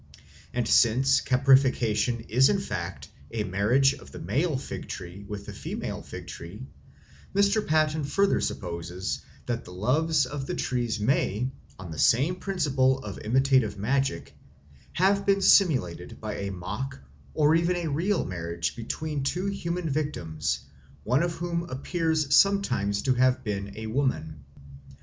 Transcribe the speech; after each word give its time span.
And 0.51 0.67
since 0.67 1.21
caprification 1.21 2.25
is 2.27 2.49
in 2.49 2.57
fact 2.57 3.07
a 3.29 3.43
marriage 3.43 3.93
of 3.93 4.11
the 4.11 4.17
male 4.17 4.57
fig 4.57 4.87
tree 4.87 5.23
with 5.27 5.45
the 5.45 5.53
female 5.53 6.01
fig 6.01 6.25
tree, 6.25 6.65
Mr. 7.35 7.63
Paton 7.67 8.03
further 8.03 8.41
supposes 8.41 9.21
that 9.45 9.63
the 9.63 9.71
loves 9.71 10.25
of 10.25 10.47
the 10.47 10.55
trees 10.55 10.99
may, 10.99 11.51
on 11.77 11.91
the 11.91 11.99
same 11.99 12.37
principle 12.37 12.97
of 13.05 13.19
imitative 13.19 13.77
magic, 13.77 14.33
have 14.93 15.23
been 15.23 15.39
simulated 15.41 16.19
by 16.19 16.37
a 16.39 16.49
mock 16.51 16.97
or 17.35 17.53
even 17.53 17.75
a 17.75 17.87
real 17.87 18.25
marriage 18.25 18.75
between 18.75 19.19
the 19.21 19.29
two 19.29 19.45
human 19.45 19.87
victims, 19.87 20.61
one 21.03 21.21
of 21.21 21.33
whom 21.35 21.69
appears 21.69 22.33
sometimes 22.35 23.03
to 23.03 23.13
have 23.13 23.43
been 23.43 23.77
a 23.77 23.85
woman. 23.85 24.43